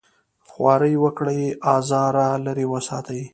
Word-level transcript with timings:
خواري 0.49 0.95
وکړي 1.03 1.41
ازاره 1.75 2.27
لرې 2.45 2.65
وساتي. 2.73 3.21